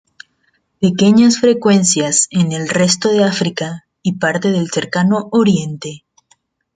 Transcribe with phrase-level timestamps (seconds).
[0.79, 6.05] Pequeñas frecuencias en el resto de África y parte del Cercano Oriente.